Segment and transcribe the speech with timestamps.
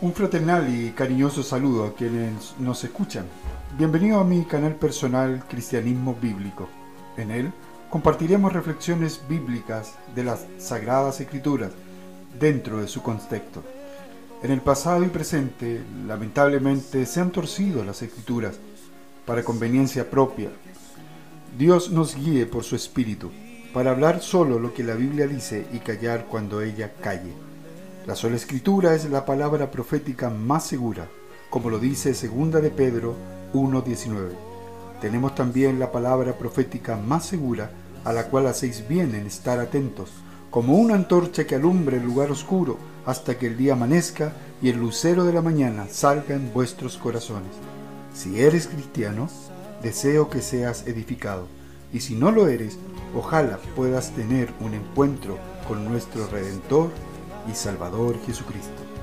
[0.00, 3.26] Un fraternal y cariñoso saludo a quienes nos escuchan.
[3.76, 6.68] Bienvenido a mi canal personal Cristianismo Bíblico.
[7.16, 7.52] En él
[7.90, 11.72] compartiremos reflexiones bíblicas de las Sagradas Escrituras
[12.38, 13.64] dentro de su contexto.
[14.44, 18.60] En el pasado y presente, lamentablemente, se han torcido las Escrituras
[19.26, 20.50] para conveniencia propia.
[21.58, 23.32] Dios nos guíe por su Espíritu
[23.74, 27.47] para hablar solo lo que la Biblia dice y callar cuando ella calle.
[28.08, 31.10] La sola escritura es la palabra profética más segura,
[31.50, 33.14] como lo dice segunda de Pedro
[33.52, 34.30] 1.19.
[35.02, 37.70] Tenemos también la palabra profética más segura,
[38.04, 40.08] a la cual hacéis bien en estar atentos,
[40.48, 44.78] como una antorcha que alumbre el lugar oscuro hasta que el día amanezca y el
[44.78, 47.52] lucero de la mañana salga en vuestros corazones.
[48.14, 49.28] Si eres cristiano,
[49.82, 51.46] deseo que seas edificado,
[51.92, 52.78] y si no lo eres,
[53.14, 55.36] ojalá puedas tener un encuentro
[55.68, 56.88] con nuestro Redentor
[57.48, 58.97] y Salvador Jesucristo.